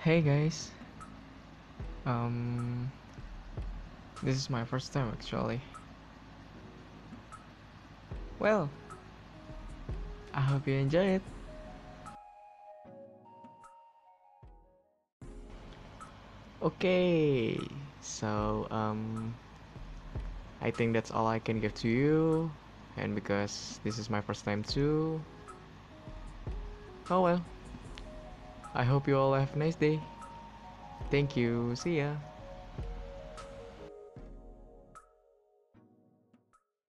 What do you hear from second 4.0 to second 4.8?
this is my